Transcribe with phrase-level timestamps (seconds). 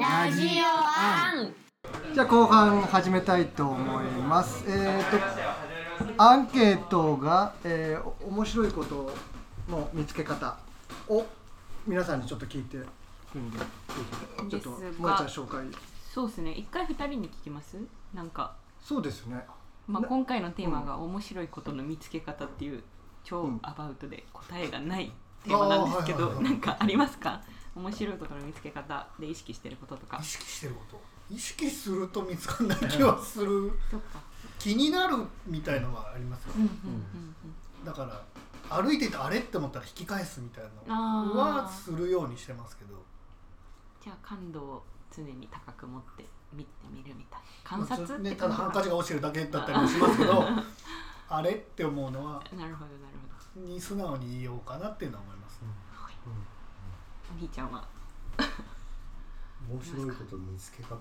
[0.00, 1.54] ラジオアン
[2.14, 4.64] じゃあ後半始めたいと思います。
[4.66, 5.04] えっ、
[6.16, 9.12] とアンケートが、えーお面白いこと
[9.68, 10.56] の見つけ方
[11.06, 11.26] を
[11.86, 12.86] 皆さんにちょっと聞いてる
[13.40, 13.58] んで、
[14.50, 15.66] ちょっともえちゃん紹介。
[16.14, 17.76] そうですね一回二人に聞きます
[18.14, 19.44] なんか、そうですね。
[19.86, 22.82] まあ、な今回のテーマが面白いことの見つけ方っていう
[23.22, 25.12] 超うんアバウトで答えがない
[25.44, 27.42] テーマなんですけど、あーはいはいはいなんかありますか？
[27.74, 30.18] 面白いことの見つけ方で意識してることとか。
[30.20, 31.00] 意識してること。
[31.30, 33.72] 意識すると見つかんない気はする。
[33.90, 34.20] そっか。
[34.58, 35.16] 気になる
[35.46, 40.94] みたいのはありますようんうんうんだから歩いててあれって思ったら引き返すみたいな
[41.24, 42.94] のはするようにしてますけど。
[44.02, 44.82] じゃあ感度を
[45.14, 47.86] 常に高く持って見てみるみたいな。
[47.86, 50.44] 観察ってね、ただハンカチが落ちてるだけだったりもしますけど
[51.28, 52.76] あれって思うのはなるほどなる
[53.54, 55.66] ほに素直に言おうかなっていうのは思います、ど
[57.32, 57.86] お兄ちゃんは。
[59.70, 60.96] 面白いことの見つけ方？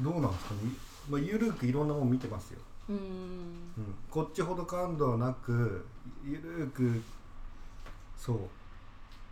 [0.00, 0.60] どうなんですかね、
[1.08, 2.98] まあ、ゆるくいろんなもの見てますよ、うーん。
[2.98, 5.84] うん、こっちほど感度はなく
[6.24, 7.02] ゆるく
[8.16, 8.38] そう。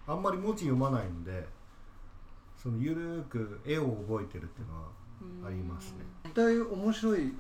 [0.07, 1.47] あんまり文字読まないので
[2.63, 4.89] そのゆるく絵を覚えてるっていうのは
[5.49, 5.99] ありますね。
[6.25, 7.33] 絶対面白い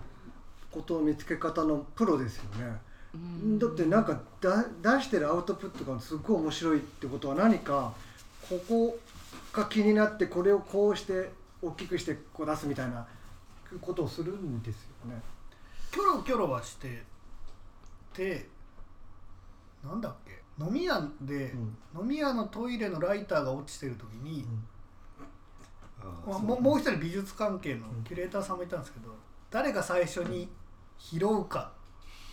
[0.70, 2.81] ことを見つけ方のプロですよね。
[3.42, 3.59] うん。
[3.59, 4.64] だってなんかだ
[4.98, 7.92] 出してるアウトプットがすっごい面白いってことは何か
[8.48, 8.98] ここ
[9.53, 11.31] が気になってこれをこうして
[11.62, 13.06] 大きくしてこう出すみたいな
[13.81, 15.20] ことをするんですよね。
[15.91, 17.03] キョロキョロはして
[18.12, 18.47] て
[19.83, 20.36] なんだっけ？
[20.58, 21.53] 飲み屋で、
[21.95, 24.42] 飲み屋のトイレのライターが落ちてる時に、
[25.98, 29.14] まあ、あーそうももう一人美術関係のキュレーターさんもいたんですけど、
[29.51, 30.48] 誰が最初に
[30.98, 31.73] 拾うか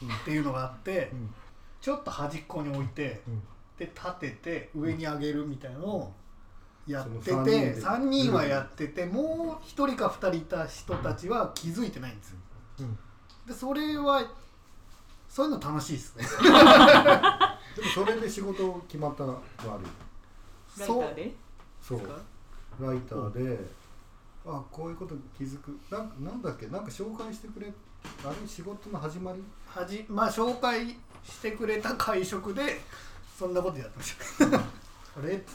[0.07, 1.33] っていうのがあって、うん。
[1.81, 3.41] ちょっと端っこに置いて、うん。
[3.77, 6.13] で立てて上に上げるみたいなのを
[6.87, 7.75] やってて、その三人で。
[7.75, 12.37] 3人はやっててもう1人か2人いた人たちは気づいてないんですよ。
[12.81, 12.97] うん。
[13.47, 14.23] でそれは
[15.27, 16.23] そういうの楽しいですね。
[17.75, 19.79] でもそれで仕事決まったのはあるよ。
[20.77, 21.35] ライターで？
[21.81, 21.99] そう。
[22.79, 23.59] ライターで、
[24.45, 25.79] あこういうこと気づく。
[25.89, 26.67] なんなんだっけ？
[26.67, 27.73] なんか紹介してくれ
[28.25, 29.43] あれ仕事の始まり？
[29.67, 32.81] はじまあ紹介してくれた会食で
[33.37, 34.57] そんなことやってました。
[34.57, 34.61] あ
[35.25, 35.33] れ？
[35.35, 35.51] っつって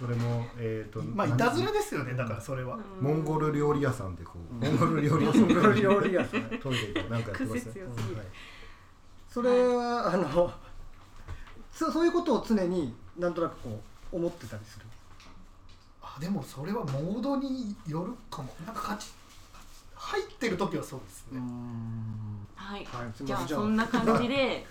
[0.00, 2.78] それもえっ、とまあいたずらですよねだからそれは。
[3.00, 5.48] モンゴル料理屋さんでこう、モンゴル料理屋さん。
[5.48, 6.40] でモンゴル料理屋さん。
[6.60, 7.86] トイレでなんかやってますぎる。
[7.86, 8.26] はい。
[9.28, 10.52] それはあの
[11.72, 13.80] そそういうことを常になんとなくこ
[14.12, 14.86] う思ってたりする？
[16.02, 18.54] あでもそれはモードによるかも。
[18.66, 19.12] なんか勝ち
[20.12, 21.40] 入ってる時はそうですね。
[22.54, 24.66] はい、はいじゃあそんな感じで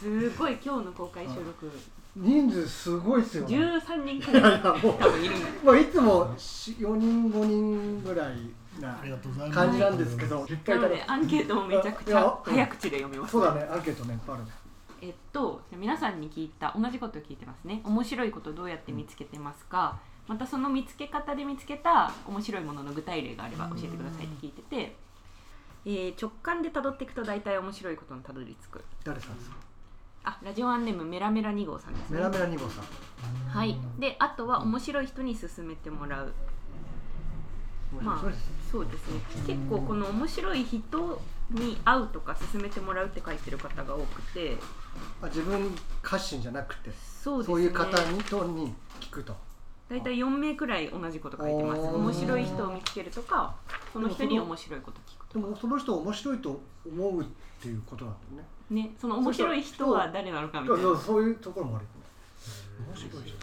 [0.00, 1.70] すごい今日の公開収録。
[2.16, 3.56] 人数すごいですよね。
[3.56, 4.60] 13人くらい。
[4.62, 5.38] 多分いる。
[5.38, 8.36] んだまあいつも4人5人ぐらい
[8.80, 9.58] なありがとうございます。
[9.60, 14.50] 感じなんですけど、なのでアンケートもめちゃくちゃ早口で読みますそうだねアンケートねいっぱいあるね。
[15.00, 17.82] えっと皆さんに聞いた同じことを聞いてますね。
[17.84, 19.98] 面白いことどうやって見つけてますか？
[20.26, 24.96] またその見つけ方で見つけた面白いものの具体例があれば教えてくださいって聞いてて、
[25.84, 28.84] えー直感で辿っていくと大体面白いことにたどり着く。
[29.04, 29.56] 誰さんですか？
[30.24, 32.16] あラジオアンネームメラメラ2号さんですね。
[32.18, 32.84] メラメラ2号さん。
[33.56, 33.78] はい。
[34.00, 36.32] であとは面白い人に勧めてもらう。
[38.02, 38.18] まあ
[38.72, 39.20] そうですね。
[39.46, 44.56] 結構この面白い人に会うとか勧めてもらうって書いてる方が多くて。
[45.22, 45.72] あ自分
[46.02, 46.90] 発信じゃなくて
[47.22, 47.54] そうですね。
[47.54, 49.36] そういう方にとに聞くと。
[49.88, 51.80] 大体4名くらい同じこと書いてます。
[51.82, 53.54] 面白い人を見つけるとか
[53.92, 55.46] その人に面白いこと聞くでとか。
[55.46, 57.24] もその人を面白いと思うっ
[57.60, 58.82] ていうことなんだよね。
[58.82, 60.82] ねその面白い人は誰なのかみたいな。
[60.82, 61.22] そうそう。
[61.22, 61.86] いうところもある。
[62.88, 63.36] 面白い人。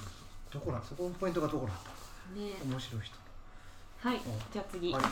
[0.51, 1.71] どこなんそこのポイントがどこだ？
[2.39, 2.51] ね。
[2.65, 3.15] 面白い人。
[3.99, 4.19] はい。
[4.51, 5.03] じゃあ次、はい。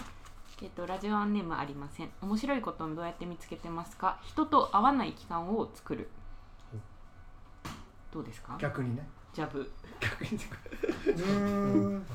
[0.63, 2.09] えっとラジオアンネームありません。
[2.21, 4.19] 面白いことをどうやって見つけてますか？
[4.25, 6.09] 人と会わない期間を作る。
[8.11, 8.57] どうですか？
[8.59, 9.07] 逆にね。
[9.33, 9.59] ジャブ。
[9.59, 12.05] うーん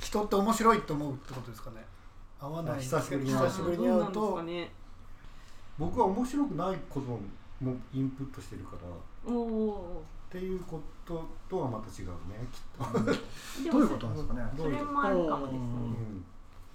[0.00, 1.84] 人って面白いと思うってことですかね。
[2.40, 2.80] 合わない。
[2.80, 4.42] 久しぶりに久しぶりに会うとか。
[4.42, 4.70] ね
[5.78, 7.06] 僕は面白くないこと
[7.64, 8.78] もインプットしてるから
[9.30, 12.14] っていうこととはまた違うね
[12.52, 14.42] きっと、どういうことなんですかね。
[14.56, 16.24] それもあるかもですねうん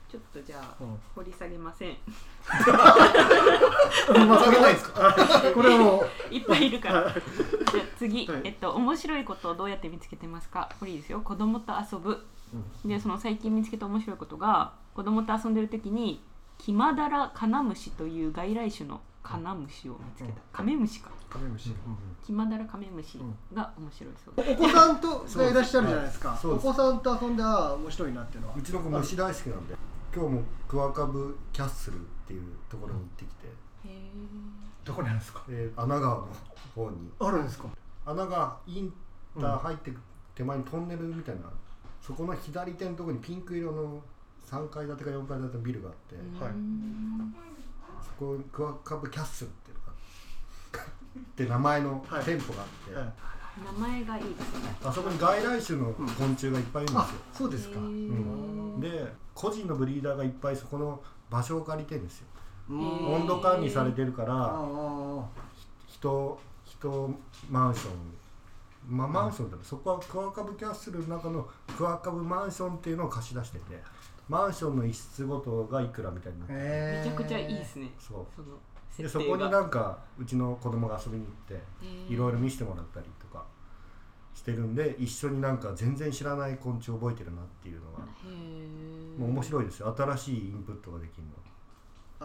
[0.10, 1.98] ちょっとじゃあうん掘り下げません
[2.48, 5.16] まあ下げないですか。
[5.54, 7.14] これはもいっぱいいるから。
[7.74, 8.42] じゃあ 次、はい。
[8.46, 10.70] えっと面白いことをどうやって見つけてますか？
[10.80, 11.22] これいいですよ。
[11.22, 12.26] 子供と遊ぶ。
[12.86, 16.24] でその最近見つけた面白いことが子供と遊んでる時に
[16.60, 20.40] キマダラカナムシという外来種のカナムシを見つけた。
[20.52, 21.10] カメムシか。
[21.30, 21.74] カメムシ、
[22.24, 23.20] キマダラカメムシ
[23.54, 24.14] が面白い。
[24.24, 26.40] そうです、お子さんとがいらっしゃるじゃないですか。
[26.44, 28.56] お子さんと遊んでああ面白いなっていうのは。
[28.56, 29.76] うちの子虫大好きなんで
[30.16, 33.52] 今日もクワカブキャッスルっていうところに行ってきて、へ
[33.86, 34.12] え
[34.86, 35.44] どこにあるんですか？
[35.50, 36.28] えー穴川の
[36.76, 37.10] 方に。
[37.20, 37.66] あるんですか？
[38.06, 38.94] 穴がイン
[39.40, 40.00] ター入ってく
[40.36, 41.42] 手前にトンネルみたいな、
[42.02, 44.02] そこの左手のところにピンク色の
[44.46, 46.54] 3階建てか4階建てのビルがあって、はい。
[48.06, 49.94] そこクワカブキャッスルっていうのが
[50.84, 52.24] って名前のはい。
[52.26, 53.14] 店舗があって、はい。
[53.64, 54.76] 名前がいいですね。
[54.84, 57.80] あそこに外来種の昆虫がいっぱいいるんですあよ、そうですか。
[57.80, 58.80] うん。
[58.82, 62.28] で個人のブリーダーがいっぱいそこの場所を借りてるんですよ
[62.70, 65.26] 温度管理されてるからあ
[65.88, 67.20] 人人
[67.50, 67.94] マンション。
[68.88, 73.82] まあマンションだねそこはクワカブキャッスルの中のクワカブマンションっていうのを貸し出してて
[74.28, 77.90] マンションの一室ごとがいくらみたいになってめちゃくちゃいいですね。
[78.00, 78.26] そう。
[78.36, 78.48] その
[78.98, 81.36] でそこになんかうちの子供が遊びに行っ
[82.08, 83.46] ていろいろ見せてもらったりとか
[84.36, 89.96] してるんで一緒になんか全然知らない昆虫覚えてるなっていうのがへえもう面白いですよ。
[89.98, 91.30] 新しいインプットができるの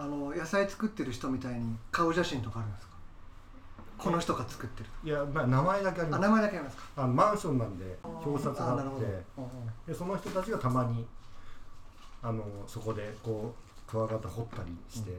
[0.00, 2.93] あの野菜作ってる人みたいに顔写真とかあるんですか？
[3.99, 6.21] この人が作ってるいや、まあ、名前だけあります。
[6.21, 6.83] あ名前だけありますか？
[6.97, 9.25] あのマンションなんで表札があって
[9.89, 11.05] でその人たちがたまに
[12.23, 15.11] あのそこでこうクワガタ掘ったりして、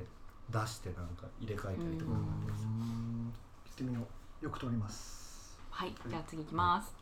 [0.49, 3.33] 出してなんか入れ替えたりとか、うん。
[3.65, 4.01] 行ってみよ
[4.41, 4.45] う。
[4.45, 5.57] よく通ります。
[5.71, 6.93] はい、じゃあ次いきます。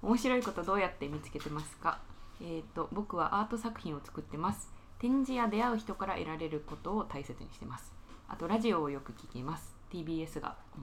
[0.00, 1.98] 面白いことどうやって見つけてますか？
[2.40, 4.70] えっ、と僕はアート作品を作ってます。
[4.98, 7.92] 展示や出会う人から得られることを大切にしてます。
[8.28, 9.76] あとラジオをよく聞きます。
[9.92, 10.82] TBS が主っ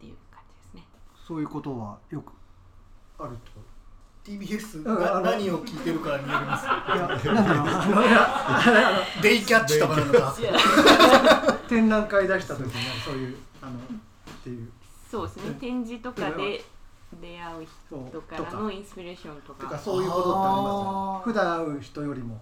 [0.00, 0.86] ていう感じですね。
[1.26, 2.32] そういうことはよく
[3.18, 3.60] あるってこ
[4.24, 6.66] TBS うんあのな何を聞いてるかによります。
[9.22, 10.34] デイキャッチとかなのか。
[11.68, 12.72] 展覧会出した時に
[13.04, 13.78] そういうあのっ
[14.44, 14.70] ていう。
[15.10, 15.56] そうですね。
[15.60, 16.64] 展示とかで
[17.20, 19.78] 出会う人からのインスピレーションととかか。
[19.78, 21.24] そういうことってありますあー。
[21.24, 22.40] 普段会う人よりも。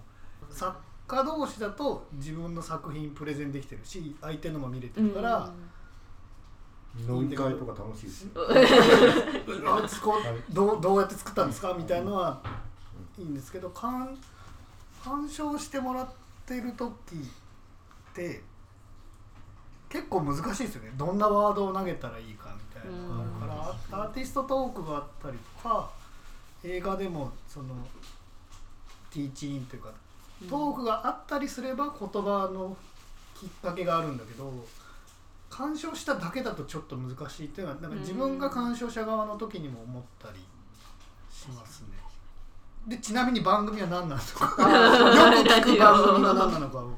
[0.51, 0.77] 作
[1.11, 5.51] 家同士だと自分の作品プレゼンできてるし相手のも見れてるから、
[7.07, 8.29] 飲み会とか楽しいですよ。
[10.49, 11.73] どうどうやって作ったんですか？
[11.77, 12.41] みたいのは
[13.17, 14.17] いいんですけど鑑
[15.03, 16.09] 鑑賞してもらっ
[16.45, 16.93] てる時っ
[18.13, 18.41] て
[19.89, 20.93] 結構難しいですよね。
[20.95, 25.91] どんなワードを投げたらいいかみたいなのがあるからアーティストトークがあったりとか
[26.63, 27.75] 映画でもその
[29.11, 29.89] ティーチインというか
[30.49, 32.75] トークがあったりすれば言葉の
[33.39, 34.51] きっかけがあるんだけど
[35.49, 40.39] 鑑賞しただけだとちょっと難しいっていうのはなんか自分が鑑賞者側の時にも思ったり
[41.29, 41.97] しますね。
[42.87, 46.91] でちなみに番組は何なのかよく聞く番組が何なのかを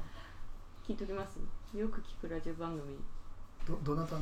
[0.87, 1.39] 聞いときます。
[1.77, 2.97] よく聞くラジオ番組。
[3.67, 4.21] どどなたの？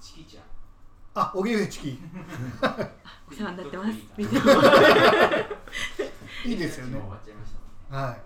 [0.00, 0.44] チキちゃん。
[1.20, 1.98] あ荻上チキ。
[3.28, 3.90] お世話になってます。
[6.46, 7.02] い いいですよね。
[7.90, 8.22] はい。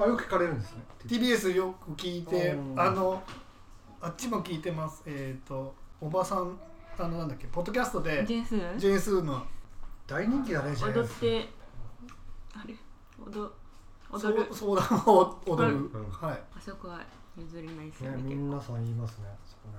[0.00, 0.82] あよく聞かれるんですね。
[1.06, 3.22] TBS よく聞いてうんあの
[4.00, 5.02] あっちも聞いてます。
[5.04, 6.58] えっ、とおばさん
[6.98, 9.46] あのなんだっけポッドキャストでジェンス JS の
[10.06, 11.48] 大人気だねジェーンス踊って
[12.54, 12.74] あれ
[13.18, 13.50] 踊
[14.10, 14.48] 踊る。
[14.54, 16.42] 相談を踊る、うんはい。
[16.56, 17.02] あそこは
[17.36, 19.78] 譲れないですねよね皆さん言いますねそこね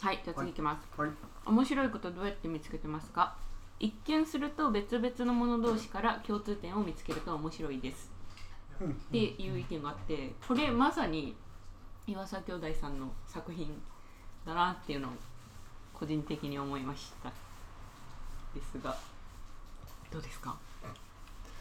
[0.00, 1.10] はいじゃあ次いきます、はい。
[1.46, 3.36] 面白いことどうやって見つけてますか？
[3.80, 8.10] 一見すると別々のもの同士から共通点を見つけると面白いです。
[8.80, 11.34] うんっていう意見があってこれまさに
[12.06, 13.82] 岩佐兄弟さんの作品
[14.46, 15.10] だなっていうのを
[15.92, 17.30] 個人的に思いました。
[18.54, 18.96] ですが
[20.10, 20.56] どうですか、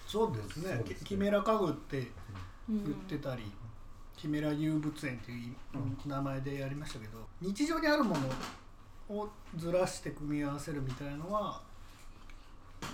[0.08, 0.70] そうですね。
[0.78, 0.96] そうですね。
[1.00, 2.12] キキメラ家具って
[2.70, 2.84] うん。
[2.84, 3.44] 言ってたり、
[4.18, 8.16] キメラ遊物園っていう名前でやりましたけど日常にあるも
[9.10, 11.62] のをずらして組み合わせるみたいなのは
[12.82, 12.88] 好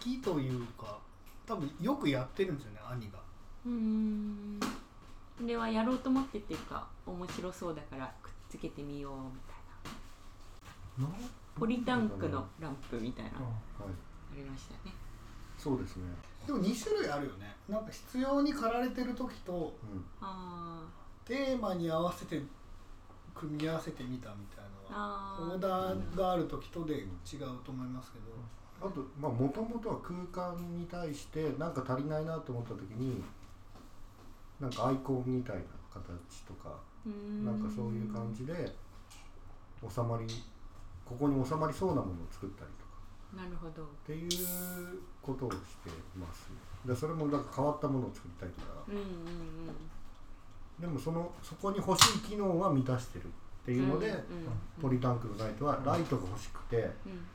[0.00, 0.98] きというか
[1.46, 3.18] 多分よくやってるんですよね兄が。
[3.66, 4.60] うーん。
[4.60, 4.66] こ
[5.46, 11.28] れはやろうと思ってっていうか面白そうだからくっつけてみようみたいな。
[11.54, 13.54] ポリタンクのランプみたいなのはい、
[14.32, 14.92] ありましたよね。
[15.56, 16.04] そうですね、
[16.46, 17.54] でも2種類あるよね。
[17.68, 20.82] なんか必要に駆られてる時とうん、あ
[21.24, 22.42] テーマに合わせて
[23.34, 27.06] 組み合わせてみたみたいーなのはオーダーがある時とで違う
[27.64, 33.22] と思いますけど、あとまあもともとは空間に対して何か足りないなと思った時に
[34.60, 36.76] なんかアイコンみたいな形とか
[37.08, 37.44] ん。
[37.44, 38.52] なんかそういう感じで
[39.88, 40.26] 収まり
[41.04, 43.42] ここに収まりそうなものを作ったりとか。
[43.42, 43.82] なるほど。
[43.82, 44.30] っていう
[45.24, 46.48] ことをしてます。
[46.50, 50.80] ねでそれもなんか変わったものを作りたいとかうんうんうん。
[50.80, 53.28] でもそのそこに欲しい機能は満たしてるっ
[53.64, 54.20] ていうので、うんうん
[54.82, 56.84] ポリタンクのライトはライトが欲しくて、うんう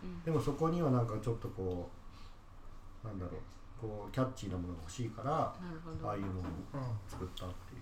[0.06, 0.24] ん。
[0.24, 1.90] でもそこにはなんかちょっとこ
[3.04, 3.36] うなんだろう
[3.82, 5.56] こうキャッチーなものが欲しいからあ
[6.04, 6.44] あいうのを
[6.74, 7.82] うん作ったっていう、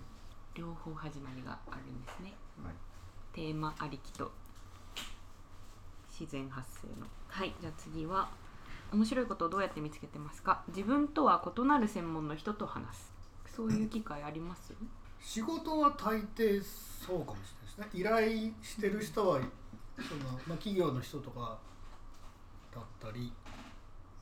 [0.54, 2.32] 両方始まりがあるんですね。
[2.64, 2.74] はい、
[3.34, 4.30] テーマありきと
[6.08, 7.06] 自然発生の。
[7.28, 8.28] はいじゃあ次は
[8.92, 10.62] 面白いことをどうやって見つけてますか？
[10.68, 13.12] 自分とは異なる専門の人と話す。
[13.54, 14.72] そういう機会あります？
[15.20, 18.00] 仕事は大抵そうかもしれないですね。
[18.00, 19.40] 依頼してる人は
[19.96, 21.58] その、まあ、企業の人とか
[22.74, 23.32] だったり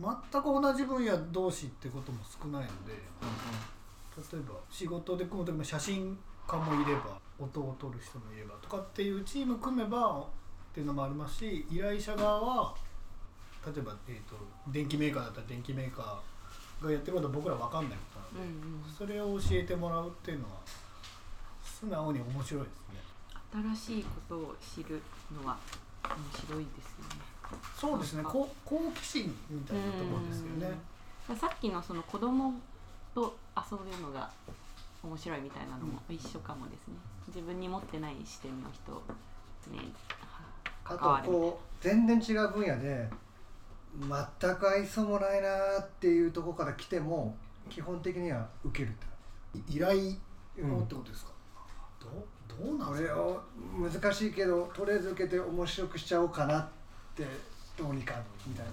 [0.00, 2.92] 全く同じ分野同士ってことも少ないので
[4.32, 10.26] 例えば仕事で組む時も写真家もいれば音を撮る人もいればとかっていうチーム組めばっ
[10.73, 12.75] ていうのもありますし依頼者側は
[13.66, 14.37] 例えば、えー、と
[14.68, 18.58] 電機メーカーだったら電機メーカーがやってることは僕ら分かんないことなので。
[18.58, 20.61] うんうんそれを教えてもらうっていうのは
[21.62, 23.76] 素直に面白いですね。
[23.76, 25.02] 新しいことを知る
[25.35, 25.58] のは
[26.04, 27.26] 面白いですよね
[27.76, 28.23] そうですね。
[28.25, 28.49] 好
[28.94, 30.66] 奇心みたいなところですよね。
[31.28, 32.54] うんさっきのその子供
[33.12, 34.30] と遊ぶのが
[35.02, 36.94] 面白いみたいなのも一緒かもですね
[37.26, 38.92] 自分に持ってない視点の人
[39.73, 39.92] に
[40.23, 40.40] あ
[40.85, 43.08] 関わるとこう全然違う分野で
[43.99, 47.37] 全く愛想もないなーっていうところから来ても
[47.71, 48.93] 基本的には受けるっ
[49.62, 50.15] て依頼っ
[50.55, 51.31] てことですか？
[52.00, 53.21] どうどうなんですか？
[53.21, 53.43] を
[53.79, 56.69] 難しいけどとりあえず受けて面白くしちゃおうかなっ
[57.15, 57.25] て
[57.76, 58.15] どうにか
[58.47, 58.73] みたいな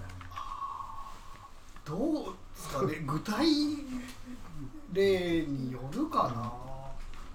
[1.84, 2.94] どうですかね？
[3.06, 3.46] 具体
[4.92, 6.30] 例によるか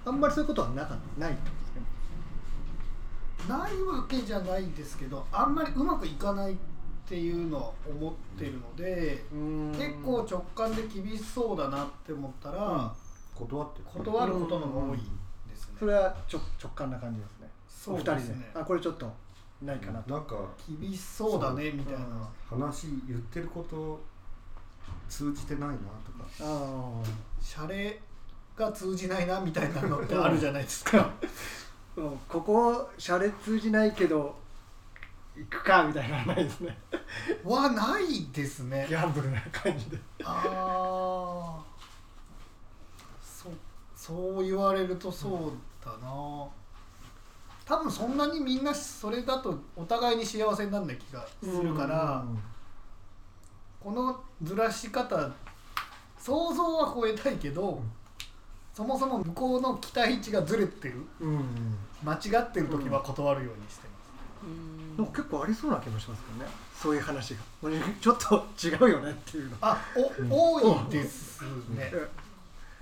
[0.05, 1.55] あんまりそういうことはなかったないってこ
[3.47, 3.53] と。
[3.53, 6.55] ないわけじゃないですけど、あんまりうまくいかない
[7.09, 9.23] っていうのは思ってるので、
[9.75, 12.93] 結構直感で厳しそうだなって思ったら、
[13.33, 13.85] 断ってる。
[13.85, 15.75] 断ることの方が多いですね。
[15.79, 17.49] それは直直感な感じですね。
[17.67, 18.19] そうお二人で。
[18.19, 18.51] ですね。
[18.53, 19.11] あこれちょっと
[19.63, 20.13] ないかなと。
[20.13, 20.35] なんか
[20.79, 22.29] 厳しそうだねみたいな。
[22.47, 23.99] 話言ってること
[25.07, 26.27] 通じてないなとか。
[26.41, 27.01] あ
[27.41, 27.99] シャレ
[28.55, 30.99] が通じないなみたいなのってあるじゃないですか。
[30.99, 31.11] あ
[31.97, 32.17] うん。
[32.27, 34.37] ここシャレ通じないけど
[35.39, 36.77] 行くかみたいなのはないですね
[37.43, 38.95] はないですねギ。
[38.95, 41.63] ャンブルな感じでああ。
[43.21, 43.53] そう
[43.95, 46.47] そう言われるとそうだな。
[47.65, 52.25] 多分そんなにみんなそれだとお互いに幸せにならない気がするから、
[53.79, 55.29] このずらし方
[56.17, 57.81] 想像は超えたいけど、
[58.73, 63.88] そもそも向こうの期待値がずれてるうん、うん間違ってる時は断るようにして
[64.97, 66.51] なんか結構ありそうな気もしますけどね。
[66.75, 67.39] そういう話が。
[68.01, 69.57] ちょっと違うよねっていうの。
[69.61, 69.77] あ、
[70.29, 71.91] お、多いですね。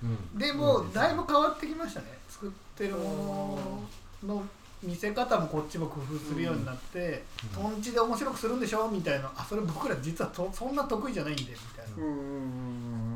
[0.04, 0.38] うん。
[0.38, 2.18] でもだいぶ変わってきましたね。
[2.30, 3.88] 作ってるも
[4.24, 4.44] のの
[4.84, 7.24] 見せ方もこっちも工夫するようになって、
[7.54, 7.82] とん。
[7.82, 9.32] ちで面白くするんでしょみたいな。
[9.36, 12.24] あそれ僕ら実はとそんな得意じゃないんでみたいな、うんうんうんう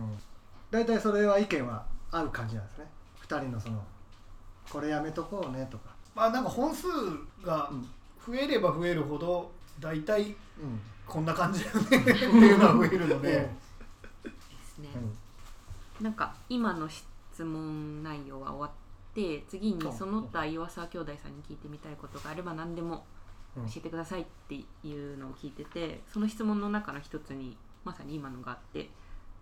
[0.07, 0.19] ん
[0.71, 2.85] 大体それは意見は合う感じなんですね。
[3.19, 3.83] 二人のその
[4.69, 5.91] これやめとこうねとか。
[6.15, 6.87] まあなんか本数
[7.43, 7.69] が
[8.25, 10.33] 増えれば増えるほど大体う
[10.65, 10.79] ん。
[11.07, 13.49] こんな感じだよね っていうのは増えるので、で
[14.63, 14.87] すね、
[15.99, 17.05] なんか今の質
[17.43, 18.71] 問内容は終わっ
[19.13, 23.05] て次にその他岩沢兄弟さんに聞いてみたいことがあれば何でも
[23.57, 23.65] うん。
[23.65, 24.65] 教えてくださいってい
[25.13, 28.89] うのを聞いててその質問の中の一つにまさに今のがあって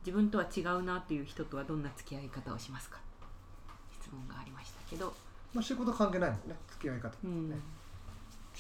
[0.04, 2.98] 自分とは違うなという人とはどんな付き合い方をしますか？
[4.02, 5.14] 質問がありましたけど、
[5.54, 7.50] まあ仕事関係ないもんね付き合い方うん。
[7.52, 7.58] ね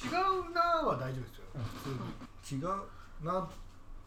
[0.03, 1.43] 違うなは大丈夫ですよ、
[1.83, 1.89] 普
[2.45, 2.61] 通に。
[2.61, 2.67] 違う
[3.25, 3.47] な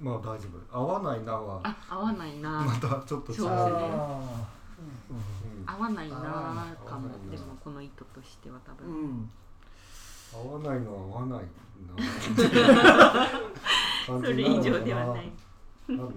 [0.01, 0.79] まあ大丈夫。
[0.79, 1.61] 合わないなは。
[1.63, 2.51] あ合わないな。
[2.63, 3.47] またちょっと違う。
[3.49, 6.17] あうん合わないな
[6.85, 7.09] かも。
[7.31, 9.31] でもこの意図としては多ーう分、ん。
[10.33, 11.45] 合わないのは合わない
[11.87, 13.29] な。
[14.07, 15.27] それ以上ではない。
[15.89, 16.13] なるのか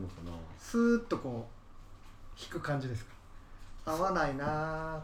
[0.58, 3.12] スーッとこう引く感じですか？
[3.86, 5.00] 合わないなー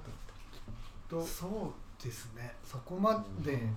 [1.09, 1.27] となと。
[1.27, 2.55] そうですね。
[2.63, 3.67] そこまで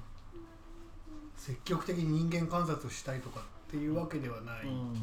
[1.37, 4.71] 積極的に人間観察したいとかっていうわけではない、うん。
[4.71, 4.97] うん。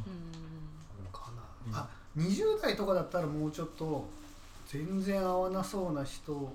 [1.12, 1.32] か
[1.72, 4.08] な、あ20代とかだったらもうちょっと
[4.68, 6.54] 全然合わなそうな人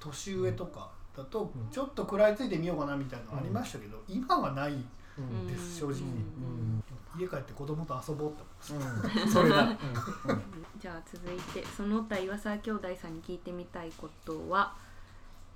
[0.00, 1.70] 年上とかだとうん。
[1.70, 4.72] ちょっと食らいついてみようかなみたいなのありましたけど、今はない
[5.18, 5.46] うん。
[5.46, 5.94] です正直。
[5.94, 6.82] うん。
[7.18, 8.42] 家帰って子供と遊ぼうって
[8.74, 9.28] うん。
[9.30, 9.76] それだ。
[10.78, 14.74] じゃあ続いてその他岩沢兄弟さんに聞いてみたいことは、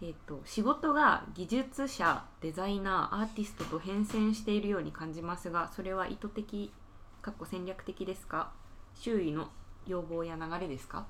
[0.03, 6.73] えー、と仕事が技術者デザイナーアーティストと変遷しているように感じますがそれは意図的
[7.21, 8.51] かっこ戦略的ですか？
[8.95, 9.51] 周囲の
[9.87, 11.05] 要望や流れですか？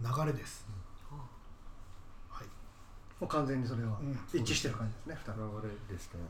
[0.00, 0.66] 流れです。
[3.20, 4.18] もう完全にそれはうん。
[4.32, 5.60] 一致してる感じですね、二人。
[5.60, 6.20] 流れですね、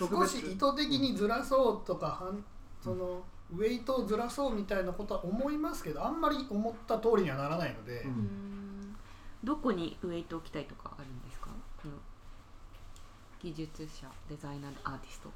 [0.00, 0.08] うん。
[0.08, 2.44] 少し意図的にずらそうとかはん
[2.82, 3.22] その
[3.54, 8.57] ウェイトをずらそうみたいなことは思いますけどあんまり思った通りにはならないので、うんうん
[9.44, 11.48] どこにウェイトを置きたいとかあるんですか？
[11.82, 11.94] この
[13.40, 15.30] 技術者デザイナーアーティスト。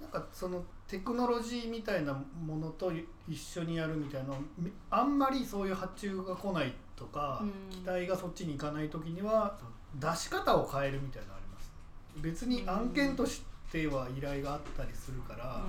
[0.00, 2.92] なんかそのテクノロジーみたいなものと
[3.28, 7.70] 一緒にやるみたいなのみあんまりそういう発注が来ないとか、うん。
[7.70, 9.56] 期待がそっちに行かない時には
[9.96, 11.72] 出し方を変えるみたいなのあります。
[12.16, 15.62] 別に案件としては依頼があったりするから、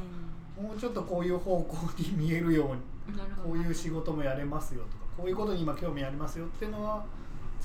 [0.61, 7.03] もうちょっとこういう方向に見えるようにこういう仕事もやれますよとかこういうことに今興味ありますよっていうのは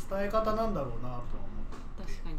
[0.08, 2.36] 伝え方なんだろうなとは思って確かに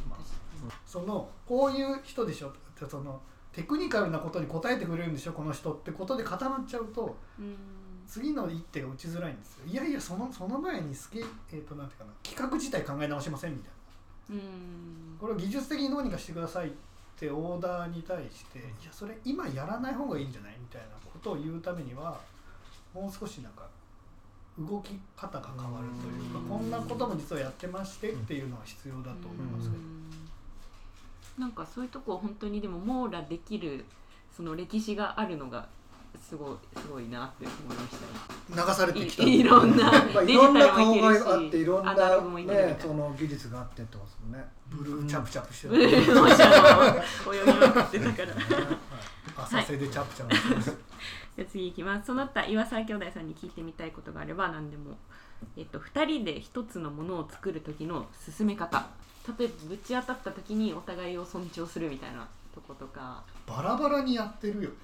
[0.86, 7.56] そのこういう人でしょってそのテクニカルなことに答えてくれるんでしょこの人ってことで固まっちゃうとにうん。
[8.08, 9.65] 次の一手が打ちづらいんですよ。
[9.68, 13.72] いやいやそのその前にスケ、えー、となんていうかな企画自体考え直しませんみたい
[14.32, 14.36] な。
[14.36, 15.18] うん。
[15.20, 16.72] これを技術的にどうにかしてくださいっ
[17.18, 22.20] てオーダーに対していやそれ今やらない方がいいんじゃないみたいなことを言うためには
[22.94, 23.68] もう少しなんか
[24.68, 26.46] 動き方が変わるというかうん。
[26.48, 29.82] こんなことも実はやってましてっていうのは必要だと思いますけど。
[29.82, 31.41] うん。
[31.41, 33.86] なんかそういうとこ本当にでも網羅できる
[34.36, 35.68] その歴史があるのが
[36.20, 37.98] すごいすごいなって思いまし
[38.56, 38.68] た。
[38.68, 39.24] 流されてきた。
[39.24, 44.51] いいろんな まあ、いろんな顔があっていろんなねその技術があってってことですね。
[44.70, 48.36] ブルーチャプチャプしてブルーの泳ぎまくってたから
[49.44, 50.78] 浅瀬でチャプチャプしてます
[51.36, 52.08] じゃあ次いきます。
[52.08, 54.98] その他岩沢兄弟さんに聞いてみたいことがあれば何でも、
[55.56, 58.88] えっと、2人で1つのものを作る時の進め方。
[59.38, 63.24] 例えばぶち当たった時にお互いを尊重するみたいなとことか。
[63.48, 64.76] バラバラにやってるよね。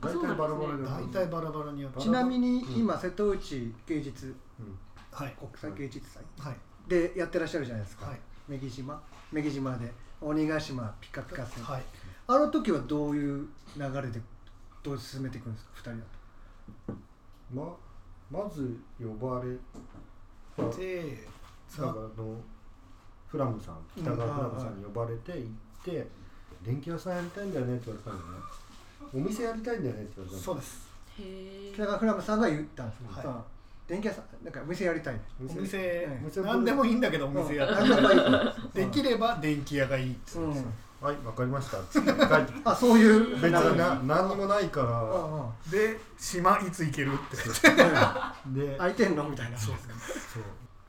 [0.00, 2.02] 大体バラバラで大体バラバラにやってる。
[2.02, 4.78] ちなみに今瀬戸内芸術うん。
[5.10, 5.36] はい。
[5.38, 6.22] 国際芸術祭。
[6.38, 6.56] はい。
[6.86, 8.20] でやってらっしゃるじゃないですか、はい。
[8.48, 9.02] 女木島。
[9.32, 11.82] 女木島で鬼ヶ島ピカピカ戦、はい
[12.28, 14.20] あの時はどういう流れで
[14.82, 15.70] どう進めていくんですか？
[15.76, 15.96] 二人だ
[16.88, 16.94] と
[17.52, 19.56] ままず呼ばれ
[20.56, 21.26] たで
[21.78, 22.40] なんかあの
[23.28, 25.50] フラムさん北川フラムさんに呼ばれて行っ
[25.84, 26.08] て
[26.64, 28.44] 「電気屋さんやりたいんだよね」って言われたんだよね
[29.14, 30.86] 「お店やりたいんだよね」って言われたんだよそうです。
[31.18, 33.44] へ北川フラムさんが言ったんですよ、は
[33.88, 33.90] い。
[33.90, 35.78] 電気屋さんなんかお店やりたいお店。
[35.78, 38.54] ええ何でもいいんだけどお店やうん何でもい。
[38.74, 40.54] できれば電気屋がいいってうん
[41.06, 42.60] はいわかりました」って帰ってきて。
[42.64, 43.40] あそういう。
[43.40, 45.70] 別にな何にもないかうんらうん。
[45.70, 47.36] で島いつ行けるって。
[48.48, 49.28] で 空いてんの？
[49.28, 49.56] みたいな。
[49.56, 49.74] そう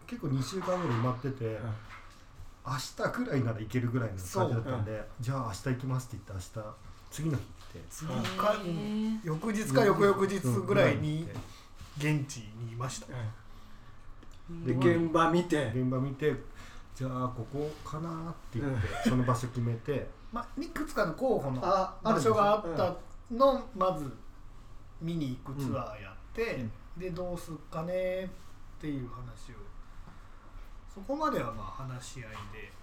[0.08, 1.60] 結構2週間ぐらい埋まってて
[2.66, 6.68] 明日ぐらいなら行けるぐらいの感じだったんでじゃあ明日行きますって言って明日
[7.12, 7.48] 次の日行
[7.80, 7.86] って。
[7.90, 8.56] 次か
[9.24, 12.20] 翌日か翌々日ぐらいにうん。
[12.20, 13.08] 現地にいました。
[14.66, 15.72] で現場見て。
[15.76, 16.36] 現場見て
[16.98, 22.96] じゃあここかなって言ってその場所決めて まあいくつかの候補の場所があった
[23.32, 24.12] のをまず
[25.00, 26.66] 見に行くツアーやって、
[26.98, 28.30] でどうすっかねっ
[28.82, 29.56] ていう話を
[30.92, 32.74] そこまではまあ話し合いで。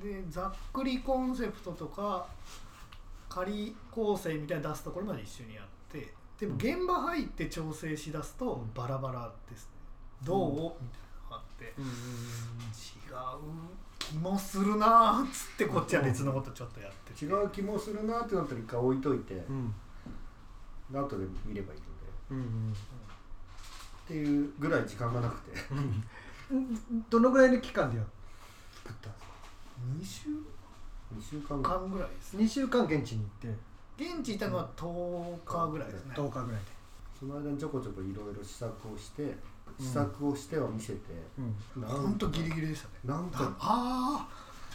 [0.00, 2.26] でざっくりコンセプトとか
[3.28, 9.66] 仮構成みたいなの出すところまで一緒にやってでも現場入って調整しだすとバラバラです。
[9.66, 9.70] ね
[10.22, 10.50] どう、
[10.82, 11.03] みたいな
[11.60, 17.24] のがあって違う気もするなーっつってこっちは別のことちょっとやってて。
[17.24, 19.34] 違う気もするなってなったら一回置いといて。
[19.34, 19.74] うん。
[20.92, 21.90] 後で見ればいいので。
[22.30, 22.72] うん
[24.04, 25.52] っていうぐらい時間がなくて。
[25.70, 26.04] うん。
[27.08, 28.04] どのぐらいの期間でや
[28.84, 29.08] 作った。
[29.08, 30.32] んですか2
[31.22, 31.62] 週？2週間。
[31.62, 33.56] ぐらい間ぐらいです2週間現地に行って。
[33.96, 36.14] 現地行ったのは10日ぐらいですね。
[36.14, 36.66] 10日ぐらいで。
[37.18, 39.34] その間にちょこちょこいろいろ試作をして
[39.80, 40.98] 試作をしては見せて、
[41.76, 41.82] うん。
[41.82, 42.94] なんほんとギリギリでしたね。
[43.04, 44.28] なんかああ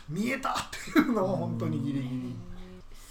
[0.10, 0.56] 見えたっ
[0.94, 2.36] ていうのは本当にギリギリ。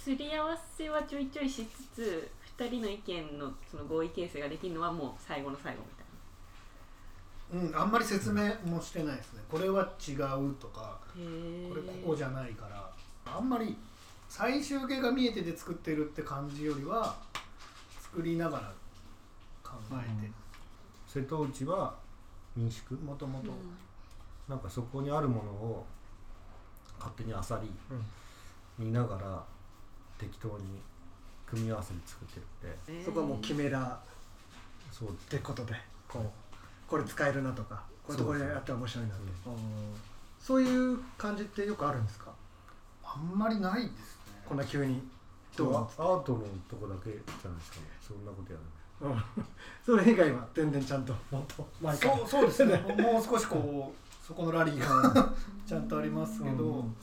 [0.03, 5.81] すり合わせはちょいちょいしつつ2人の意見のその合意形成ができるのはもう最後の最後
[7.51, 9.41] みたいうんあんまり説明もしてないですね。
[9.49, 12.89] これは違うとかこれここじゃないから。
[13.25, 13.75] あんまり
[14.27, 17.15] 最終形が見えてて作ってるって感じよりは
[18.01, 18.73] 作りながら
[19.63, 20.31] 考えて
[21.11, 21.95] 瀬戸内は
[22.55, 22.93] 民宿？
[22.93, 23.49] もともと
[24.47, 25.83] なんかそこにあるものを
[26.99, 27.67] 勝手にあさり
[28.77, 29.43] 見ながら
[30.19, 30.79] 適当に
[31.47, 32.39] 組み合わせて作って
[32.91, 33.99] るんでそこはもうキメラ
[34.91, 35.09] そう。
[35.09, 35.73] ってことで。
[36.07, 36.23] こう
[36.87, 39.23] これ使えるなとかこういうところでやったら面白いなって。
[39.43, 39.59] そううん。
[40.39, 42.31] そういう感じってよくあるんですか？
[43.03, 43.93] あんまりないですね。
[44.47, 45.01] こんな急に。
[45.57, 47.83] どうアートのとこだけじゃないですかね。
[47.99, 48.78] そんなことやるうん
[49.85, 52.17] それ以外は全然ちゃんともっと前から。
[52.17, 52.77] そうそうですね。
[52.97, 55.33] もう少しこうそこのラリーが
[55.65, 56.95] ちゃんとありますけど、うん。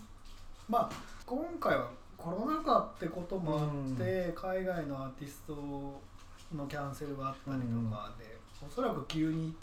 [0.68, 0.90] まあ
[1.24, 9.54] 今回はコロナ禍ってこともあって、海外のアーティストのキャンセルがあったりとかで、おそらく急に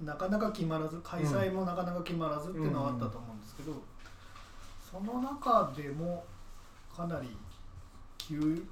[0.00, 3.72] なかなか決まらず開催もなかなか決まらずっていうのはあったと思うんですけど、
[4.90, 6.24] その中でも
[6.94, 7.36] かなり
[8.18, 8.62] 急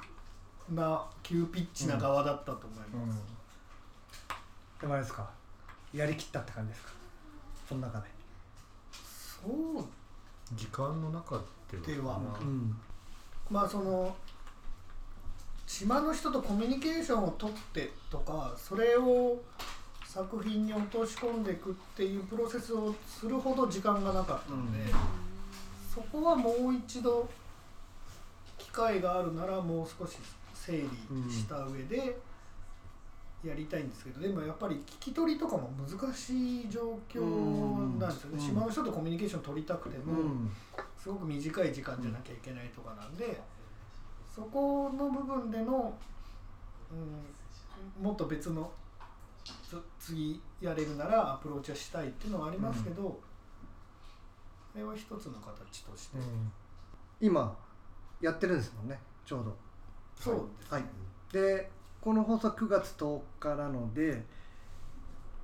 [0.71, 3.21] な急ピッチな側だったと思います。
[4.81, 5.29] でもあれですか？
[5.93, 6.91] やりきったって感じですか？
[7.69, 8.05] その中で。
[8.93, 9.85] そう。
[10.55, 12.19] 時間の中ででは。
[12.19, 12.77] まあん。
[13.51, 14.15] まあその
[15.67, 19.41] 島の人とコミュニケーションを取ってとかそれを
[20.05, 24.93] 作品に落とし込んでいくっていうプロセスをするほど時間がなかったので、
[25.95, 27.29] そこはもう一度
[28.59, 30.19] 機会があるならもう少し
[30.71, 30.87] 整
[31.27, 32.17] 理した上で
[33.43, 37.21] やりたいんですけどでもやっぱり聞き取りとかも難しい状況
[37.99, 38.41] なんですよね、うん。
[38.41, 40.51] 島の人とコミュニケーション取りたくても、うん。
[40.99, 43.41] すごく短い時間じゃなきゃいけないとかなんで
[44.29, 45.95] そこの部分での、
[46.91, 48.71] うん、もっと別の
[49.43, 53.21] つ次やれるならアプローチはしたいっていうのはありますけど、こ
[54.77, 56.19] れは一つの形として、
[57.21, 57.57] 今
[58.21, 59.57] やってるんですもんねちょうど
[60.21, 60.85] そうです、はい。
[61.33, 64.23] でこの放送9月10日なので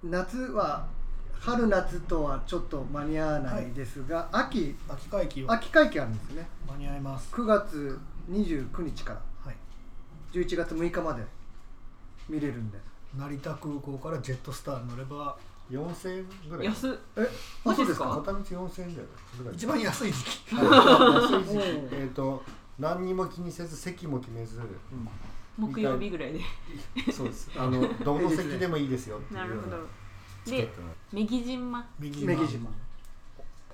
[0.05, 0.87] 夏は
[1.39, 6.47] 春夏とはちょっと間に合わないですが、秋秋会期は秋会期あるんですね。
[6.69, 7.99] 間に合います、9月
[8.31, 9.21] 29日から。
[9.45, 9.57] はい、
[10.33, 11.23] 11月6日まで
[12.29, 12.79] 見れるんで。
[13.17, 15.37] 成田空港からジェットスターに乗れば
[15.71, 16.67] 4000円ぐらい。
[16.67, 16.93] 安っ。
[17.17, 17.29] え
[17.65, 18.09] マジですか？
[18.09, 20.55] 片道4000円ぐらい一番安い時期。
[20.57, 21.89] 安い時期。
[21.93, 22.43] えっと
[22.79, 24.61] 何にも気にせず席も決めず
[25.57, 26.41] 木曜日ぐらいで。
[27.13, 27.51] そうです。
[27.57, 29.55] あの どの席でもいいですよっていうような。
[29.55, 29.77] るほど。
[29.79, 29.87] で
[30.45, 31.89] チケットのメギ島。
[31.99, 32.71] 右女木島。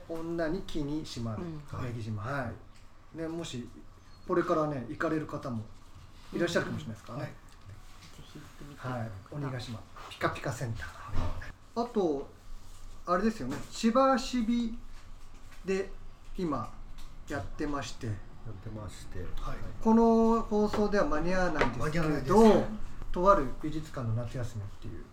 [0.08, 1.78] 女に木に島る、うん。
[1.78, 2.22] 女木島。
[2.22, 2.50] は
[3.14, 3.68] い、ね、もし
[4.26, 5.64] これからね行かれる方も
[6.32, 7.32] いらっしゃるかもしれないですからね、はい。
[7.32, 7.36] ぜ
[8.22, 12.30] ひ行ってみてはい、鬼ヶ島ピカピカセンター、あと
[13.06, 13.56] あれですよね。
[13.70, 14.78] 千葉市美
[15.64, 15.90] で
[16.38, 16.72] 今
[17.28, 18.08] やってまして
[18.46, 19.56] やってましてはい。
[19.82, 22.64] この放送では間に合わないんですけど
[23.12, 25.04] とある美術館の夏休みっていう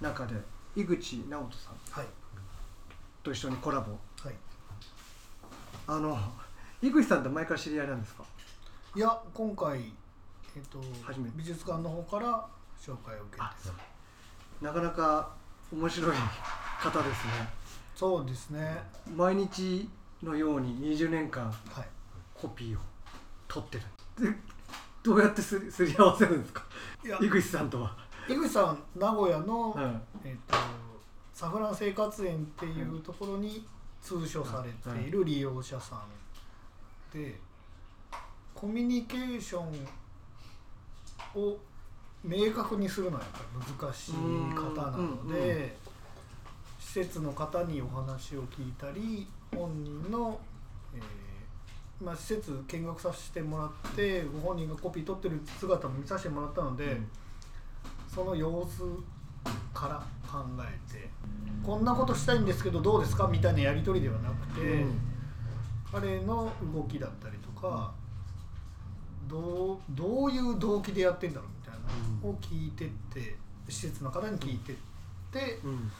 [0.00, 0.34] 中で
[0.76, 2.08] 井口直人さんはい。
[3.22, 3.92] と一緒にコラボ。
[3.92, 4.34] はい。
[5.86, 6.16] あの
[6.82, 8.24] 井口さんって前から知り合いなんですか？
[8.94, 9.92] いや今回、
[10.56, 11.32] えっと初めて。
[11.36, 12.46] 美術館の方から
[12.80, 13.44] 紹介を受けて。
[14.64, 15.30] なかなか
[15.72, 16.16] 面白い
[16.82, 17.48] 方ですね。
[17.96, 18.82] そうですね。
[19.16, 19.88] 毎日
[20.22, 21.88] のように20年間はい
[22.40, 22.80] コピーを
[23.48, 23.84] 取ってる。
[24.32, 24.38] で
[25.02, 26.64] どうやって すり合わせるんですか？
[27.04, 27.18] いや。
[27.20, 27.96] 井口さんとは、
[28.28, 30.00] 井口さん名古屋の、はい。
[30.24, 30.56] えっと
[31.32, 33.64] サフラン生活園っていうところに
[34.02, 37.40] 通所されている利用者さんで
[38.54, 39.88] コミュニケーション
[41.40, 41.56] を
[42.24, 44.12] 明確にするのはやっぱり難しい
[44.52, 45.28] 方なのうんうんうん。
[45.32, 45.78] で
[46.80, 50.40] 施設の方にお話を聞いたり本人の、
[50.94, 51.27] えー
[52.00, 56.96] まあ、施設見学させてもらってご本人がコピー取ってる姿も見させてもらったので、
[58.12, 58.82] その様子
[59.74, 61.08] から考えて
[61.64, 64.84] こんなことしたいんですけどどうですかみたいなやり取りではなくて、
[65.90, 67.92] 彼の動きだったりとか
[69.26, 73.36] どうどういう動機でやってんだろうみたいなのを聞いてって
[73.68, 74.76] 施設の方に聞いてっ
[75.32, 75.90] てうん。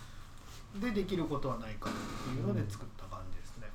[0.80, 1.92] でできることはないかっ
[2.30, 3.66] ていうので作った感じですね。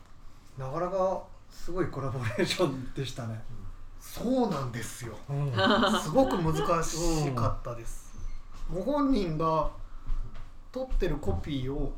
[0.59, 1.23] なかなか
[1.53, 3.41] すごいコラボレーションでしたね、
[3.99, 5.15] そうなんですよ。
[5.29, 5.51] うん。
[6.01, 8.13] すごく難しかったです。
[8.73, 9.69] ご本人が
[10.71, 11.93] 取ってるコピーを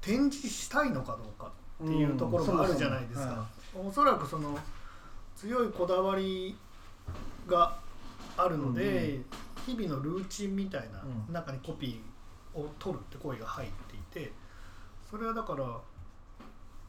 [0.00, 1.50] 展示したいのかどうか
[1.82, 3.46] っていうところもあるじゃないですか。
[3.74, 4.58] おそらくその
[5.36, 6.56] 強いこだわり
[7.46, 7.78] が
[8.36, 9.20] あるので、
[9.64, 14.32] 日々のルーチンみたいなうん中にコピーを取るって行為が入っていて
[15.10, 15.64] それはだから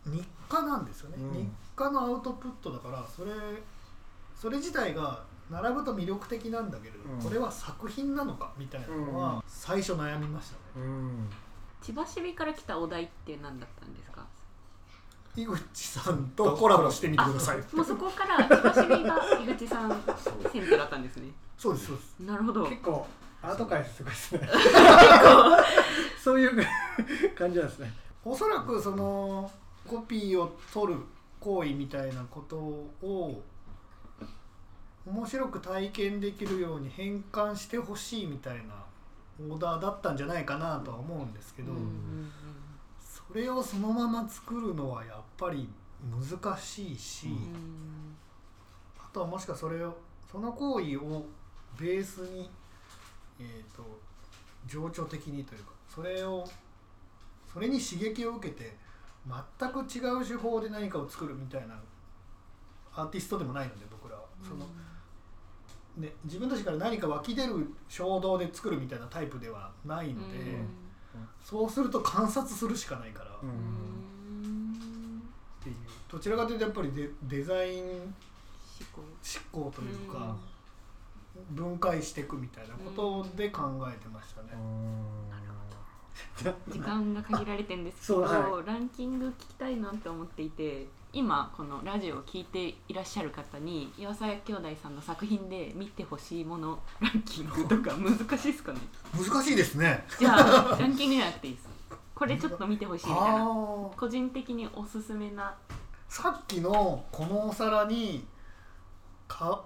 [0.06, 1.34] 日課なんですよね、うん。
[1.34, 3.32] 日課のアウトプットだからそれ
[4.36, 7.22] それ自体が並ぶと魅力的なんだけれど、うん。
[7.22, 9.14] これは作品なのかみたいなのうん。
[9.16, 10.86] は最初悩みましたね。
[10.86, 11.30] うん。
[11.82, 14.26] 千葉市美から来たお題って何だったんですか？
[15.36, 17.58] 井口さんとコラボしてみてください。
[17.74, 19.90] もうそこから千葉市美が井口さん
[20.52, 21.30] センターだったんですね。
[21.58, 22.20] そうですそうです。
[22.22, 22.66] なるほど。
[22.66, 23.06] 結構
[23.42, 24.50] アート界すごいですね。
[26.22, 26.66] そういう
[27.38, 27.94] 感じなんですね。
[28.26, 29.50] おそらくその
[29.90, 31.00] コピーを取る
[31.40, 33.42] 行為みたいなことを
[35.06, 38.64] 面白く体験できるように変換してほしいみたいな
[39.50, 41.72] オーダーだったんじゃないかなとは思うんですけど、
[43.02, 45.70] そそれをそのまま作るのはやっぱり
[46.02, 48.16] 難しいし、うん。
[48.98, 49.96] あとはもしかそれを
[50.32, 51.26] その行為を
[51.80, 52.50] ベースに、
[53.40, 53.84] えー、と
[54.66, 56.44] 情緒的にというかそれを
[57.54, 58.76] それに刺激を受けて
[59.28, 61.76] 全く違う手法で何かを作るみたいな
[62.96, 64.24] アーティストでもないので僕らは。
[64.42, 64.66] その、
[65.98, 70.38] ね、自分たちから何か湧き出る衝動で作るみたいなタイプではないので、
[71.44, 75.22] そうすると観察するしかないから、うん。
[75.60, 75.76] っていう。
[76.12, 77.92] どちらかというとやっぱりデデザイン思
[78.94, 80.36] 考思考というか、
[81.52, 84.50] 分解していくみたいなことで考えてましたね。
[86.68, 98.80] 時間が限られてるんですけど、そうはランキング聞きたいなって思っていて今このラジオを聞いていらっしゃる方に岩佐兄弟さんの作品で見てほしいものランキングとか難しいですかね？
[99.14, 100.06] 難しいですね。
[100.20, 101.70] じゃあランキングじゃなくていいです。
[102.14, 103.44] これちょっと見てほしいみたいな。
[103.44, 103.46] あ
[103.98, 105.56] 個人的におすすめな。
[106.08, 108.26] さっきのこのお皿に
[109.28, 109.64] か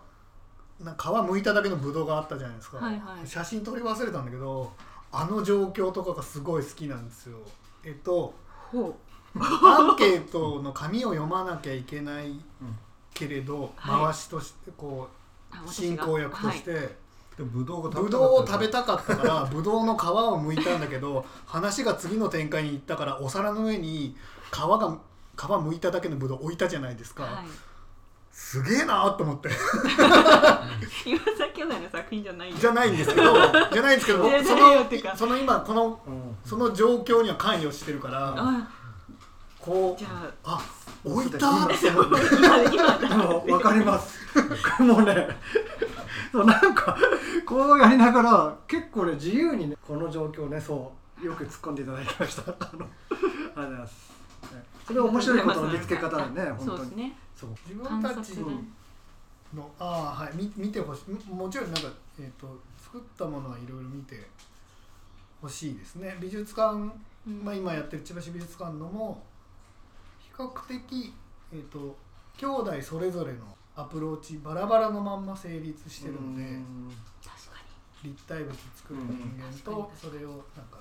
[0.79, 3.27] な皮剥いただけのブドウがあったじゃないですか、はいはい。
[3.27, 4.71] 写真撮り忘れたんだけど
[5.15, 7.37] あの状況とかがすごい好きなんですよ。
[7.85, 8.33] えっと
[8.71, 8.97] ほ
[9.39, 12.33] アンケートの紙を読まなきゃいけない
[13.13, 14.05] けれど、はい。
[14.05, 15.07] 回しとしてこ
[15.51, 16.71] あう進行役として、
[17.37, 24.15] でもブドウがぶどうを食べたかったからぶどうの皮を剥いたんだけど話が次の展開に行ったからお皿の上に
[24.51, 24.97] 皮が
[25.35, 27.45] 皮剥いただけのぶどう置いたじゃないですか、はい
[28.33, 29.49] すげえなと思って。
[31.05, 33.33] 岩佐兄弟の作品じゃないじゃないんですけど
[33.71, 35.99] じゃないんですけど そのその今この
[36.43, 38.67] その状況には関与してるからあ
[39.59, 40.07] こうじゃ
[40.43, 40.59] あ
[41.03, 41.37] 置いた？
[41.37, 41.89] 今って
[43.05, 44.19] 思って分かります。
[44.81, 45.27] もうね
[46.31, 46.97] そうなんか
[47.45, 50.91] こうやりながら結構ね自由にねこの状況ねそ
[51.21, 52.41] うよく突っ込んでいただきました。
[52.41, 53.91] あのありがとうございます。
[54.53, 56.97] ねそれは面白いことの見つけ方でね本当に。
[56.97, 57.13] ね。
[57.35, 58.35] 自分たち
[59.53, 61.11] のああはい見見てほしい。
[61.29, 64.27] ももちろんなんか、えー、と作ったものはいろいろ見て
[65.41, 66.17] ほしいですね。
[66.19, 67.43] 美術館、うん。
[67.43, 69.23] まあ、今やってる千葉市美術館のも
[70.19, 71.13] 比較的、
[71.51, 71.95] えー、と
[72.37, 73.39] 兄弟それぞれの
[73.75, 76.43] アプローチバラバラのまんま成立してるので
[77.23, 77.63] 確か
[78.03, 80.79] 立体物作った人間とそれをなんか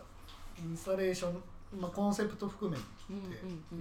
[0.58, 1.42] インスタレーション、
[1.80, 2.82] まあ、コンセプト含めて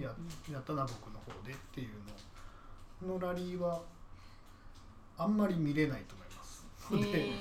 [0.02, 0.10] や
[0.50, 1.88] やったな僕の方でっていう
[3.06, 3.14] の。
[3.14, 3.82] のラリーは
[5.18, 6.64] あんまり見れないと思います。
[6.90, 7.32] ので、へ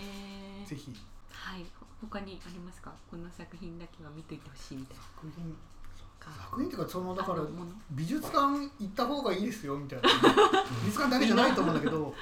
[0.66, 0.94] ーぜひ。
[1.32, 1.66] はい。
[2.02, 2.92] 他にありますか？
[3.10, 5.04] この作品だけは見といてほしいみたいな。
[5.04, 5.56] 作品。
[6.20, 6.32] か。
[6.32, 7.42] 作品っていうかそのだから
[7.92, 10.10] 美術館行った方がいいですよみたいな。
[10.84, 12.14] 美術館だけじゃないと思うんだけど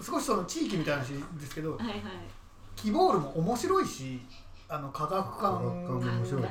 [0.00, 1.08] 少しその地域みたいな話
[1.38, 2.00] ですけどはいはい。
[2.74, 4.20] キボールも面白いし
[4.74, 5.62] あの科学館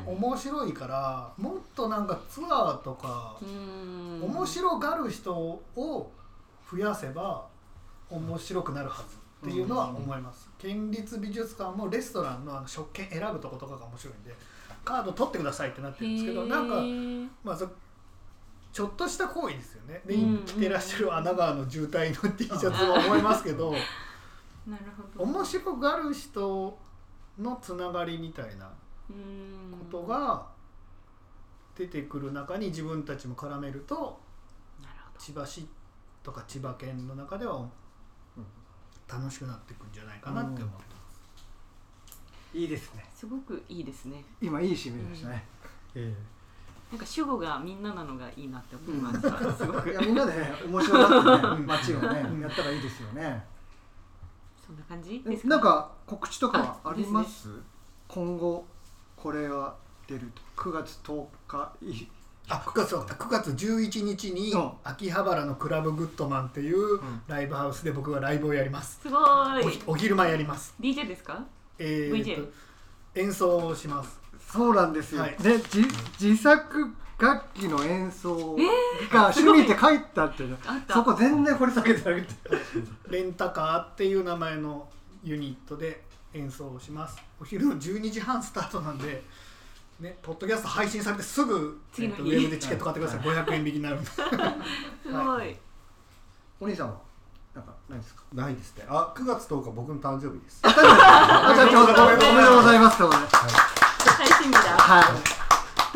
[0.06, 0.74] 面白い。
[0.74, 3.36] からもっとなんかツアーとか
[4.22, 6.12] 面白がる人を
[6.72, 7.48] 増やせば
[8.12, 14.36] 面白くなるはずっていうのは思います、県立美術館もレストランのあの食券選ぶとことかが面白いんで
[14.86, 16.76] カード取ってくださいってなってるんですけどなんか
[17.44, 17.68] まあそ
[18.72, 20.02] ちょっとした行為ですよね。
[20.06, 20.46] で、うん。
[20.46, 23.74] 着てらっしゃる穴川の渋滞の T シャツは思いますけど。
[25.18, 26.78] 面白がる人
[27.40, 28.72] のつながりみたいな
[29.10, 29.72] うーん。
[29.90, 30.48] ことが
[31.76, 34.20] 出てくる中に自分たちも絡めると
[34.82, 35.68] なるほ千葉市
[36.24, 37.68] とか千葉県の中では
[39.08, 41.02] 楽しくなっていくんじゃないかなって思ってま
[42.54, 42.58] す。
[42.58, 43.04] いいですね。
[43.14, 44.24] どすごくいいですね。
[44.42, 45.46] 今いい締めでしたね、
[45.96, 46.14] え
[46.92, 49.90] なんか主語がみんななのがいいなって思いましたすごく。
[49.90, 52.42] えいやみんなでね面白がってねうん 街をねうん。
[52.42, 53.46] やったらいいですよね
[54.72, 55.48] そんな感じえですか？
[55.50, 57.50] なんか告知とかはああります？
[58.08, 58.66] 今後
[59.18, 59.76] これは
[60.08, 60.64] 出ると。
[60.70, 62.08] 9月10日い
[62.50, 64.72] あ9月は9月11日にうん。
[64.84, 69.00] 秋葉原のクラブグッドマンっていうライブハウスで僕がライブをやります。
[69.02, 69.64] すごい。
[69.70, 70.74] ひお昼間やります。
[70.80, 71.44] DJ ですか？
[71.78, 72.48] えー
[73.16, 74.21] 演奏をします。
[74.50, 75.36] そうなんですよ、はい。
[75.42, 75.86] でじ
[76.20, 80.44] 自作楽器の演奏えが趣味って書いてあって
[80.92, 82.36] そこ全然掘り下げてなくて。
[83.10, 84.88] レンタカーっていう名前の
[85.24, 87.18] ユニットで演奏をします。
[87.40, 89.24] お昼の12時半スタートなんで。
[90.00, 93.20] ね、ポッドキャスト配信されてすぐ、えっとウェブでチケット買ってください。
[93.20, 94.10] 500円引きになるんで。
[94.10, 94.18] す
[95.14, 95.56] ごい。
[96.60, 96.98] お兄さんは？
[97.54, 98.24] なんかないですか？
[98.34, 98.86] ないですね。
[98.90, 100.60] あ9月10日僕の誕生日です。
[100.64, 101.84] あじゃあ おめでと
[102.54, 102.98] うございます。
[102.98, 103.08] とい
[104.24, 105.04] 最新日だはい。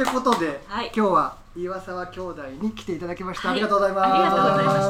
[0.01, 0.91] ってことで、はい。
[0.95, 3.57] 今日は岩沢兄弟に来ていただきました、はい。
[3.57, 4.13] ありがとうございます。
[4.13, 4.87] ありがとうございました